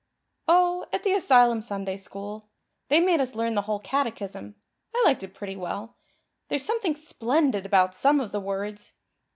"Oh, 0.47 0.87
at 0.91 1.03
the 1.03 1.13
asylum 1.13 1.61
Sunday 1.61 1.95
school. 1.97 2.49
They 2.87 2.99
made 2.99 3.19
us 3.19 3.35
learn 3.35 3.53
the 3.53 3.61
whole 3.61 3.77
catechism. 3.77 4.55
I 4.95 5.03
liked 5.05 5.21
it 5.21 5.35
pretty 5.35 5.55
well. 5.55 5.95
There's 6.47 6.65
something 6.65 6.95
splendid 6.95 7.67
about 7.67 7.93
some 7.95 8.19
of 8.19 8.31
the 8.31 8.39
words. 8.41 8.93